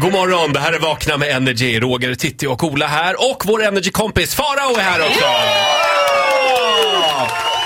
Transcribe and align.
God 0.00 0.12
morgon, 0.12 0.52
det 0.52 0.60
här 0.60 0.72
är 0.72 0.78
Vakna 0.78 1.16
med 1.16 1.28
Energy. 1.28 1.80
Roger, 1.80 2.14
Titti 2.14 2.46
och 2.46 2.64
Ola 2.64 2.86
här. 2.86 3.30
Och 3.30 3.42
vår 3.46 3.62
Energy-kompis 3.64 4.34
Farao 4.34 4.76
är 4.76 4.82
här 4.82 5.00
också. 5.00 5.24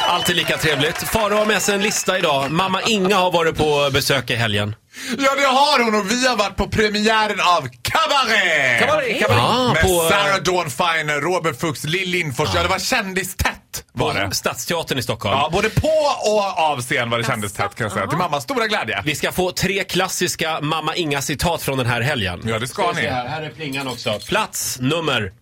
Alltid 0.08 0.36
lika 0.36 0.56
trevligt. 0.56 0.96
Farao 0.96 1.38
har 1.38 1.46
med 1.46 1.62
sig 1.62 1.74
en 1.74 1.82
lista 1.82 2.18
idag. 2.18 2.50
Mamma 2.50 2.80
Inga 2.82 3.16
har 3.16 3.30
varit 3.30 3.56
på 3.56 3.90
besök 3.92 4.30
i 4.30 4.34
helgen. 4.34 4.74
Ja, 5.18 5.34
det 5.36 5.46
har 5.46 5.84
hon 5.84 5.94
och 5.94 6.10
vi 6.10 6.26
har 6.28 6.36
varit 6.36 6.56
på 6.56 6.68
premiären 6.68 7.40
av 7.40 7.68
Cabaret! 7.82 8.80
Cabaret, 8.80 9.20
cabaret. 9.20 9.42
Ah, 9.42 9.72
Med 9.72 9.82
på, 9.82 10.08
Sarah 10.10 10.36
Dawn 10.42 10.70
Finer, 10.70 11.20
Robert 11.20 11.60
Fuchs, 11.60 11.84
Lill 11.84 12.08
Lindfors. 12.10 12.48
Ja, 12.54 12.62
det 12.62 12.68
var 12.68 12.78
kändistätt 12.78 13.63
var 13.92 14.14
det. 14.14 14.34
Stadsteatern 14.34 14.98
i 14.98 15.02
Stockholm. 15.02 15.38
Ja, 15.38 15.50
både 15.52 15.70
på 15.70 15.88
och 16.32 16.58
av 16.58 16.80
scen 16.80 17.10
var 17.10 17.18
det 17.18 17.24
kändistätt 17.24 17.74
kan 17.74 17.84
jag 17.84 17.92
säga. 17.92 18.06
Till 18.06 18.18
mammas 18.18 18.42
stora 18.42 18.66
glädje. 18.66 19.02
Vi 19.04 19.14
ska 19.14 19.32
få 19.32 19.50
tre 19.50 19.84
klassiska 19.84 20.60
Mamma 20.60 20.94
Inga-citat 20.94 21.62
från 21.62 21.78
den 21.78 21.86
här 21.86 22.00
helgen. 22.00 22.42
Ja, 22.44 22.58
det 22.58 22.66
ska 22.66 22.92
vi 22.92 23.02
ni. 23.02 23.08
Här. 23.08 23.26
här 23.28 23.42
är 23.42 23.50
plingan 23.50 23.88
också. 23.88 24.18
Plats 24.28 24.78
nummer 24.80 25.32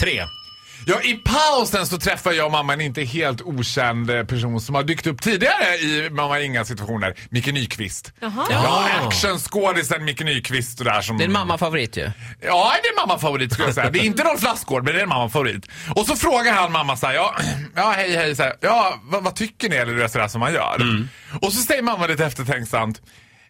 tre. 0.00 0.24
Ja, 0.86 1.02
i 1.02 1.14
pausen 1.14 1.86
så 1.86 1.98
träffar 1.98 2.32
jag 2.32 2.46
och 2.46 2.52
mamma 2.52 2.72
en 2.72 2.80
inte 2.80 3.02
helt 3.02 3.42
okänd 3.42 4.10
eh, 4.10 4.24
person 4.24 4.60
som 4.60 4.74
har 4.74 4.82
dykt 4.82 5.06
upp 5.06 5.22
tidigare 5.22 5.76
i 5.76 6.10
Mamma 6.10 6.40
Inga 6.40 6.64
situationer. 6.64 7.14
Micke 7.30 7.46
Nyqvist. 7.46 8.12
Jaha. 8.20 8.46
Ja, 8.50 8.88
actionskådisen 9.06 10.04
Micke 10.04 10.20
Nyqvist 10.20 10.78
och 10.78 10.84
där 10.84 11.00
som... 11.00 11.18
Det 11.18 11.24
är 11.24 11.26
en 11.26 11.32
mammafavorit 11.32 11.96
ju. 11.96 12.10
Ja, 12.40 12.72
det 12.82 12.88
är 12.88 13.06
mamma-favorit 13.06 13.52
skulle 13.52 13.68
jag 13.68 13.74
säga. 13.74 13.90
Det 13.90 13.98
är 13.98 14.04
inte 14.04 14.22
Rolf 14.22 14.42
Lassgård, 14.42 14.84
men 14.84 14.92
det 14.94 15.00
är 15.00 15.02
en 15.02 15.08
mamma-favorit. 15.08 15.66
Och 15.94 16.06
så 16.06 16.16
frågar 16.16 16.52
han 16.52 16.72
mamma 16.72 16.96
så 16.96 17.06
här, 17.06 17.14
ja, 17.14 17.34
ja 17.74 17.92
hej 17.96 18.16
hej, 18.16 18.36
så 18.36 18.42
här, 18.42 18.54
ja, 18.60 19.00
vad, 19.02 19.24
vad 19.24 19.34
tycker 19.34 19.68
ni? 19.68 19.76
Eller 19.76 20.08
sådär 20.08 20.28
som 20.28 20.40
man 20.40 20.52
gör. 20.52 20.76
Mm. 20.80 21.08
Och 21.40 21.52
så 21.52 21.62
säger 21.62 21.82
mamma 21.82 22.06
lite 22.06 22.24
eftertänksamt, 22.24 23.02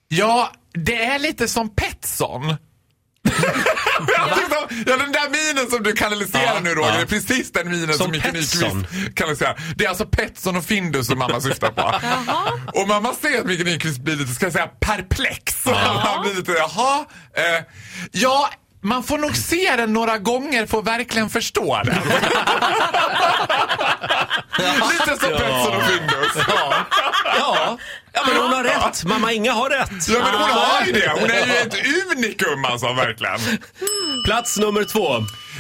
ja, 0.08 0.52
det 0.72 1.04
är 1.04 1.18
lite 1.18 1.48
som 1.48 1.74
Petson. 1.74 2.56
ja, 4.86 4.96
den 4.96 5.12
där 5.12 5.30
minen 5.30 5.70
som 5.70 5.82
du 5.82 5.92
kanaliserar 5.92 6.42
Ja, 6.44 6.60
nu 6.62 6.74
Roger, 6.74 6.88
ja. 6.88 6.96
det 6.96 7.02
är 7.02 7.06
precis 7.06 7.52
den 7.52 7.70
minen 7.70 7.88
som, 7.88 7.96
Som 7.96 8.10
Micke. 8.10 8.24
Nyqvist 8.24 8.64
kanaliserar. 9.14 9.60
Det 9.76 9.84
är 9.84 9.88
alltså 9.88 10.06
Petson 10.06 10.56
och 10.56 10.64
Findus 10.64 11.06
som 11.06 11.18
mamma 11.18 11.40
syftar 11.40 11.70
på. 11.70 11.94
och 12.80 12.88
mamma 12.88 13.14
ser 13.14 13.40
att 13.40 13.46
Micke 13.46 13.64
Nyqvist 13.64 14.00
blir 14.00 14.16
lite, 14.16 14.32
ska 14.32 14.46
jag 14.46 14.52
säga, 14.52 14.66
perplex. 14.80 15.64
Han 16.04 16.22
blir 16.22 16.34
lite, 16.34 16.52
jaha, 16.52 17.04
eh, 17.36 17.64
ja, 18.12 18.50
man 18.80 19.02
får 19.02 19.18
nog 19.18 19.36
se 19.36 19.76
den 19.76 19.92
några 19.92 20.18
gånger 20.18 20.66
för 20.66 20.78
att 20.78 20.86
verkligen 20.86 21.30
förstå 21.30 21.80
den. 21.84 21.94
lite 24.90 25.16
som 25.20 25.30
Petson 25.30 25.76
och 25.76 25.82
Findus. 25.82 26.44
Ja. 26.48 26.74
ja. 27.38 27.78
Ja, 28.26 28.32
men 28.32 28.42
hon 28.42 28.52
har 28.52 28.64
rätt. 28.64 29.04
Mamma 29.04 29.32
Inga 29.32 29.52
har 29.52 29.70
rätt. 29.70 30.08
Ja 30.08 30.18
men 30.18 30.34
hon 30.40 30.50
har 30.50 30.86
ju 30.86 30.92
det. 30.92 31.12
Hon 31.20 31.30
är 31.30 31.46
ju 31.46 31.56
ett 31.56 31.74
unikum 32.16 32.64
alltså 32.64 32.92
verkligen. 32.92 33.38
Plats 34.24 34.58
nummer 34.58 34.84
två. 34.84 35.08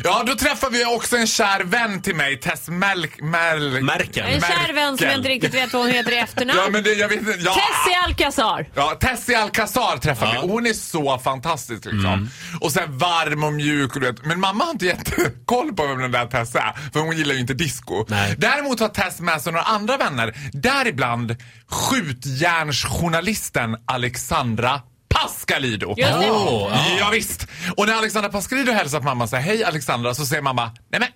Ja, 0.04 0.22
då 0.26 0.34
träffar 0.34 0.70
vi 0.70 0.84
också 0.84 1.16
en 1.16 1.26
kär 1.26 1.64
vän 1.64 2.02
till 2.02 2.14
mig, 2.14 2.40
Tess 2.40 2.68
Melk... 2.68 3.20
Mel, 3.20 3.82
Merkel. 3.82 4.26
En 4.26 4.40
kär 4.40 4.72
vän 4.72 4.98
som 4.98 5.06
jag 5.06 5.16
inte 5.16 5.28
riktigt 5.28 5.54
vet 5.54 5.72
vad 5.72 5.82
hon 5.82 5.90
heter 5.90 6.12
i 6.12 6.16
efternamn. 6.18 6.60
Ja, 6.64 6.70
men 6.70 6.82
det, 6.82 6.92
jag 6.92 7.08
vet 7.08 7.18
inte. 7.18 7.30
Ja. 7.38 7.54
Tessie 7.54 7.98
Alcazar. 8.04 8.66
Ja, 8.74 8.96
Tessie 9.00 9.38
Alcazar 9.38 9.96
träffar 9.96 10.26
Ja. 10.34 10.40
vi. 10.42 10.48
Hon 10.52 10.66
är 10.66 10.72
så 10.72 11.18
fantastisk 11.18 11.84
liksom. 11.84 12.30
Och 12.60 12.72
sen 12.72 12.98
varm 12.98 13.44
och 13.44 13.52
mjuk 13.52 13.94
och 13.94 14.00
du 14.00 14.06
vet. 14.06 14.24
Men 14.24 14.40
mamma 14.40 14.64
har 14.64 14.70
inte 14.70 14.86
jättekoll 14.86 15.72
på 15.72 15.86
vem 15.86 15.98
den 15.98 16.12
där 16.12 16.26
Tess 16.26 16.54
är. 16.54 16.90
För 16.92 17.00
hon 17.00 17.16
gillar 17.16 17.34
ju 17.34 17.40
inte 17.40 17.54
disco. 17.54 18.04
Nej. 18.08 18.34
Däremot 18.38 18.80
har 18.80 18.88
Tess 18.88 19.20
med 19.20 19.42
sig 19.42 19.52
några 19.52 19.64
andra 19.64 19.96
vänner. 19.96 20.34
Däribland 20.52 21.36
skjutjärnsjournalisten 21.70 23.76
Alexandra 23.84 24.80
Pascalido. 25.08 25.94
Just 25.96 26.20
det. 26.20 26.30
Åh, 26.30 26.70
ja. 26.72 26.96
Ja, 26.98 27.10
visst. 27.12 27.46
Och 27.76 27.86
när 27.86 27.94
Alexandra 27.94 28.30
Pascalido 28.30 28.72
hälsar 28.72 28.98
på 28.98 29.04
mamma 29.04 29.24
och 29.24 29.30
säger 29.30 29.42
hej 29.44 29.64
Alexandra 29.64 30.14
så 30.14 30.26
säger 30.26 30.42
mamma 30.42 30.72
nej 30.90 31.00
men, 31.00 31.08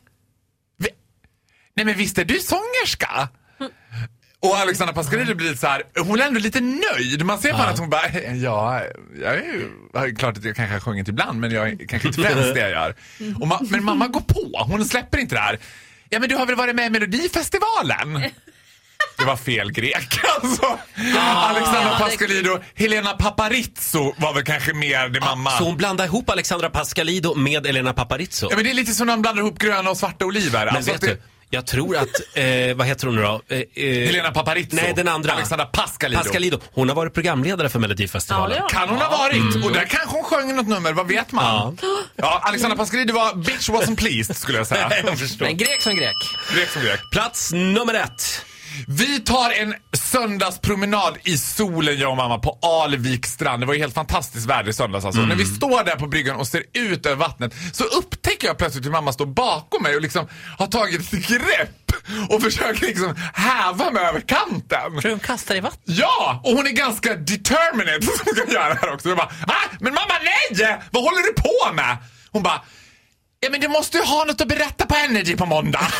vi, 0.78 0.88
nej 1.76 1.86
men 1.86 1.96
visst 1.96 2.18
är 2.18 2.24
du 2.24 2.38
sångerska? 2.38 3.28
Och 4.40 4.56
Alexandra 4.56 4.94
Pascalido 4.94 5.34
blir 5.34 5.54
så 5.54 5.66
här, 5.66 5.82
hon 5.98 6.20
är 6.20 6.26
ändå 6.26 6.40
lite 6.40 6.60
nöjd. 6.60 7.24
Man 7.26 7.38
ser 7.38 7.50
på 7.50 7.56
henne 7.56 7.70
att 7.70 7.78
hon 7.78 7.90
bara, 7.90 8.08
ja, 8.34 8.82
jag 9.20 9.34
är 9.34 9.42
ju, 10.06 10.14
klart 10.14 10.38
att 10.38 10.44
jag 10.44 10.56
kanske 10.56 10.74
har 10.74 10.80
sjungit 10.80 11.08
ibland 11.08 11.40
men 11.40 11.50
jag 11.50 11.68
är 11.68 11.86
kanske 11.88 12.08
inte 12.08 12.22
främst 12.22 12.54
det 12.54 12.60
jag 12.60 12.70
gör. 12.70 12.94
Ma- 13.18 13.66
men 13.70 13.84
mamma 13.84 14.06
går 14.06 14.20
på, 14.20 14.64
hon 14.66 14.84
släpper 14.84 15.18
inte 15.18 15.34
det 15.34 15.40
här. 15.40 15.58
Ja 16.08 16.18
men 16.18 16.28
du 16.28 16.36
har 16.36 16.46
väl 16.46 16.56
varit 16.56 16.74
med 16.74 16.86
i 16.86 16.90
Melodifestivalen? 16.90 18.22
Det 19.18 19.24
var 19.24 19.36
fel 19.36 19.72
grek 19.72 20.20
alltså. 20.42 20.78
Alexandra 21.36 21.98
Pascalido, 21.98 22.58
Helena 22.74 23.12
Paparizou 23.12 24.14
var 24.16 24.34
väl 24.34 24.44
kanske 24.44 24.72
mer 24.72 25.08
det 25.08 25.20
mamma. 25.20 25.50
Så 25.50 25.64
hon 25.64 25.76
blandar 25.76 26.04
ihop 26.04 26.30
Alexandra 26.30 26.70
Pascalido 26.70 27.34
med 27.34 27.66
Elena 27.66 27.92
Paparizou. 27.92 28.48
Ja 28.50 28.56
men 28.56 28.64
det 28.64 28.70
är 28.70 28.74
lite 28.74 28.92
som 28.94 29.06
när 29.06 29.12
man 29.12 29.22
blandar 29.22 29.42
ihop 29.42 29.58
gröna 29.58 29.90
och 29.90 29.96
svarta 29.96 30.24
oliver. 30.24 30.66
Men 30.66 30.76
Alltså 30.76 30.92
vet 30.92 31.02
att 31.02 31.08
det, 31.08 31.14
du, 31.14 31.20
jag 31.50 31.66
tror 31.66 31.96
att, 31.96 32.08
eh, 32.34 32.44
vad 32.76 32.86
heter 32.86 33.06
hon 33.06 33.16
nu 33.16 33.22
då? 33.22 33.42
Eh, 33.48 33.58
eh, 33.58 33.64
Helena 34.06 34.30
Paparizou. 34.30 34.76
Nej, 34.76 34.92
den 34.96 35.08
andra. 35.08 35.32
Alexandra 35.32 35.66
Pascalido. 35.66 36.22
Pascalido. 36.22 36.58
Hon 36.72 36.88
har 36.88 36.96
varit 36.96 37.14
programledare 37.14 37.68
för 37.68 37.78
Melodifestivalen. 37.78 38.56
Ja, 38.60 38.68
Kan 38.68 38.88
hon 38.88 38.98
ha 38.98 39.10
varit? 39.10 39.64
Och 39.64 39.72
där 39.72 39.84
kanske 39.84 40.08
hon 40.16 40.24
sjöng 40.24 40.56
något 40.56 40.68
nummer, 40.68 40.92
vad 40.92 41.08
vet 41.08 41.32
man? 41.32 41.78
Ja, 42.16 42.40
Alexandra 42.44 42.76
Pascalido 42.76 43.14
var 43.14 43.34
bitch 43.34 43.68
wasn't 43.68 43.96
pleased 43.96 44.36
skulle 44.36 44.58
jag 44.58 44.66
säga. 44.66 44.92
jag 45.04 45.18
förstår. 45.18 45.46
Men 45.46 45.56
grek 45.56 45.82
som 45.82 45.96
grek. 45.96 46.16
Grek 46.54 46.68
som 46.68 46.82
grek. 46.82 47.00
Plats 47.12 47.52
nummer 47.52 47.94
ett. 47.94 48.44
Vi 48.88 49.20
tar 49.20 49.50
en 49.50 49.74
söndagspromenad 49.92 51.18
i 51.24 51.38
solen 51.38 51.98
jag 51.98 52.10
och 52.10 52.16
mamma 52.16 52.38
på 52.38 52.58
Alvik 52.62 53.26
strand. 53.26 53.62
Det 53.62 53.66
var 53.66 53.74
ju 53.74 53.80
helt 53.80 53.94
fantastiskt 53.94 54.46
väder 54.46 54.70
i 54.70 54.72
söndags 54.72 55.04
alltså. 55.04 55.20
När 55.20 55.36
vi 55.36 55.44
står 55.44 55.84
där 55.84 55.96
på 55.96 56.06
bryggan 56.06 56.36
och 56.36 56.46
ser 56.46 56.62
ut 56.72 57.06
över 57.06 57.16
vattnet 57.16 57.54
så 57.72 57.84
upptäcker 57.84 58.46
jag 58.46 58.58
plötsligt 58.58 58.84
hur 58.84 58.90
mamma 58.90 59.12
står 59.12 59.26
bakom 59.26 59.82
mig 59.82 59.96
och 59.96 60.02
liksom 60.02 60.28
har 60.58 60.66
tagit 60.66 61.12
ett 61.12 61.28
grepp 61.28 61.92
och 62.28 62.42
försöker 62.42 62.86
liksom 62.86 63.14
häva 63.34 63.90
mig 63.90 64.04
över 64.04 64.20
kanten. 64.20 64.90
Tror 64.90 65.02
du 65.02 65.10
hon 65.10 65.20
kastar 65.20 65.54
i 65.54 65.60
vatten? 65.60 65.80
Ja! 65.84 66.40
Och 66.44 66.50
hon 66.50 66.66
är 66.66 66.70
ganska 66.70 67.14
determined 67.14 68.04
som 68.24 68.34
ska 68.34 68.52
göra 68.52 68.68
det 68.68 68.80
här 68.80 68.92
också. 68.94 69.08
Jag 69.08 69.18
bara, 69.18 69.32
ah, 69.46 69.68
men 69.80 69.94
mamma 69.94 70.14
nej! 70.22 70.78
Vad 70.90 71.02
håller 71.02 71.22
du 71.22 71.42
på 71.42 71.74
med? 71.74 71.96
Hon 72.30 72.42
bara, 72.42 72.62
ja 73.42 73.50
men 73.50 73.60
du 73.60 73.68
måste 73.68 73.98
ju 73.98 74.04
ha 74.04 74.24
något 74.24 74.40
att 74.40 74.48
berätta 74.48 74.86
på 74.86 74.94
Energy 74.94 75.36
på 75.36 75.46
måndag. 75.46 75.88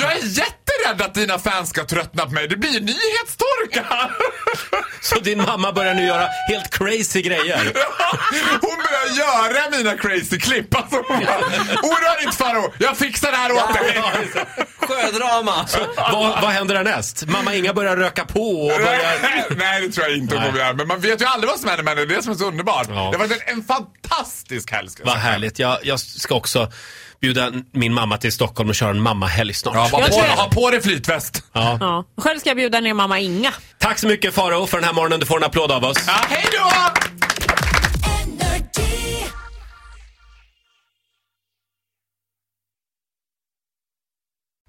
jag 0.00 0.12
är 0.12 0.22
jätterädd 0.22 1.02
att 1.02 1.14
dina 1.14 1.38
fans 1.38 1.70
ska 1.70 1.84
tröttna 1.84 2.26
på 2.26 2.30
mig. 2.30 2.48
Det 2.48 2.56
blir 2.56 2.80
nyhetstorka. 2.80 4.10
Så 5.00 5.20
din 5.20 5.38
mamma 5.38 5.72
börjar 5.72 5.94
nu 5.94 6.06
göra 6.06 6.28
helt 6.48 6.70
crazy 6.70 7.22
grejer. 7.22 7.72
hon 8.60 8.76
börjar 8.76 9.18
göra 9.18 9.70
mina 9.70 9.96
crazy 9.96 10.38
klipp. 10.38 10.76
Alltså, 10.76 10.96
hon 11.08 11.24
bara, 11.24 11.38
oroa 11.82 12.14
dig 12.14 12.24
inte 12.24 12.36
Faro, 12.36 12.72
jag 12.78 12.96
fixar 12.98 13.30
det 13.30 13.36
här 13.36 13.52
åt 13.52 13.74
dig. 13.74 14.02
Sjödrama! 15.02 15.66
vad, 15.96 16.42
vad 16.42 16.50
händer 16.50 16.74
härnäst? 16.76 17.24
Mamma 17.26 17.54
Inga 17.54 17.74
börjar 17.74 17.96
röka 17.96 18.24
på 18.24 18.40
och 18.60 18.68
börjar... 18.68 19.56
Nej, 19.56 19.80
det 19.86 19.92
tror 19.92 20.06
jag 20.08 20.16
inte 20.16 20.36
hon 20.36 20.44
kommer 20.44 20.58
göra. 20.58 20.72
Men 20.72 20.88
man 20.88 21.00
vet 21.00 21.20
ju 21.20 21.24
aldrig 21.24 21.50
vad 21.50 21.60
som 21.60 21.68
händer 21.68 21.84
med 21.84 21.90
henne. 21.96 22.06
Det 22.06 22.14
är 22.14 22.16
det 22.16 22.22
som 22.22 22.32
är 22.32 22.36
så 22.36 22.44
underbart. 22.46 22.86
Ja. 22.88 22.94
Det 22.94 23.00
har 23.00 23.18
varit 23.18 23.42
en, 23.46 23.54
en 23.58 23.64
fantastisk 23.64 24.70
helg. 24.72 24.88
ska 24.90 25.02
jag 25.02 25.06
Vad 25.06 25.16
härligt. 25.16 25.58
Jag, 25.58 25.78
jag 25.82 26.00
ska 26.00 26.34
också 26.34 26.72
bjuda 27.20 27.52
min 27.72 27.94
mamma 27.94 28.16
till 28.16 28.32
Stockholm 28.32 28.68
och 28.68 28.74
köra 28.74 28.90
en 28.90 29.00
mammahelg 29.00 29.54
snart. 29.54 29.74
Ja, 29.74 29.80
ha, 29.80 30.00
Jag 30.00 30.10
på, 30.10 30.16
jag- 30.18 30.36
ha 30.36 30.48
på 30.50 30.70
dig 30.70 30.82
flytväst. 30.82 31.42
Ja. 31.52 31.76
Ja. 31.80 32.04
Själv 32.22 32.38
ska 32.38 32.50
jag 32.50 32.56
bjuda 32.56 32.80
ner 32.80 32.94
mamma 32.94 33.18
Inga. 33.18 33.52
Tack 33.78 33.98
så 33.98 34.06
mycket 34.06 34.34
Faro 34.34 34.66
för 34.66 34.76
den 34.78 34.84
här 34.84 34.92
morgonen. 34.92 35.20
Du 35.20 35.26
får 35.26 35.36
en 35.36 35.44
applåd 35.44 35.72
av 35.72 35.84
oss. 35.84 35.98
Ja, 36.06 36.12
hej 36.28 36.44
då! 36.52 37.07